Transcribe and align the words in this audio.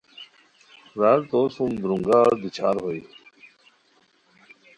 برار 0.97 1.21
تو 1.29 1.39
سُم 1.55 1.69
درونگار 1.81 2.29
دوچھار 2.41 2.75
ہوئے 2.83 2.99